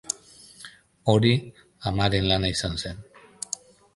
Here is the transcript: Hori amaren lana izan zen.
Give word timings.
Hori 1.13 1.33
amaren 1.91 2.27
lana 2.31 2.51
izan 2.57 2.75
zen. 2.87 3.07